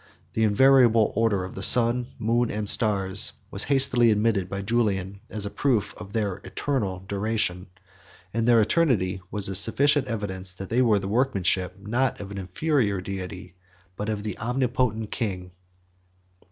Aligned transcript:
The 0.33 0.41
invariable 0.45 1.13
order 1.15 1.43
of 1.43 1.53
the 1.53 1.61
sun, 1.61 2.07
moon, 2.17 2.49
and 2.49 2.67
stars, 2.67 3.33
was 3.51 3.65
hastily 3.65 4.09
admitted 4.09 4.49
by 4.49 4.63
Julian, 4.63 5.19
as 5.29 5.45
a 5.45 5.51
proof 5.51 5.93
of 5.95 6.11
their 6.11 6.37
eternal 6.37 7.01
duration; 7.07 7.67
and 8.33 8.47
their 8.47 8.59
eternity 8.59 9.21
was 9.29 9.47
a 9.47 9.53
sufficient 9.53 10.07
evidence 10.07 10.53
that 10.53 10.69
they 10.69 10.81
were 10.81 10.97
the 10.97 11.07
workmanship, 11.07 11.77
not 11.79 12.19
of 12.19 12.31
an 12.31 12.39
inferior 12.39 12.99
deity, 12.99 13.53
but 13.95 14.09
of 14.09 14.23
the 14.23 14.39
Omnipotent 14.39 15.11
King. 15.11 15.51